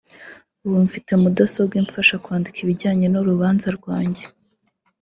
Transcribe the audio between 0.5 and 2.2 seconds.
ubu mfite mudasobwa imfasha